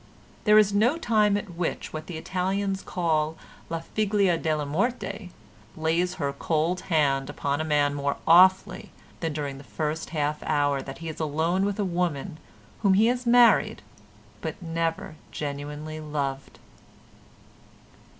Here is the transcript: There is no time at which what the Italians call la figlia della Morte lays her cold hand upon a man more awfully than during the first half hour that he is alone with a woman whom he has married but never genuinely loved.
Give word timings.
There 0.45 0.57
is 0.57 0.73
no 0.73 0.97
time 0.97 1.37
at 1.37 1.51
which 1.53 1.93
what 1.93 2.07
the 2.07 2.17
Italians 2.17 2.81
call 2.81 3.37
la 3.69 3.81
figlia 3.81 4.35
della 4.35 4.65
Morte 4.65 5.29
lays 5.77 6.15
her 6.15 6.33
cold 6.33 6.81
hand 6.89 7.29
upon 7.29 7.61
a 7.61 7.63
man 7.63 7.93
more 7.93 8.17
awfully 8.25 8.89
than 9.19 9.31
during 9.31 9.59
the 9.59 9.63
first 9.63 10.09
half 10.09 10.41
hour 10.41 10.81
that 10.81 10.97
he 11.05 11.07
is 11.07 11.19
alone 11.19 11.65
with 11.65 11.77
a 11.77 11.85
woman 11.85 12.39
whom 12.81 12.95
he 12.95 13.05
has 13.13 13.27
married 13.27 13.83
but 14.41 14.59
never 14.59 15.17
genuinely 15.31 15.99
loved. 15.99 16.57